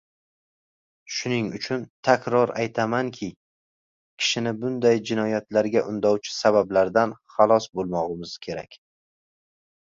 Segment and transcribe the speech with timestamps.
[1.15, 3.29] Shuning uchun, takror aytamanki,
[4.23, 8.83] kishini bunday jinoyatlarga undovchi sabablardan xalos bo‘lmog‘imnz kerak.